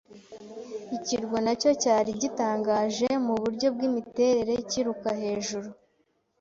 [0.95, 5.67] ikirwa, nacyo cyari gitangaje muburyo bwimiterere, kiruka hejuru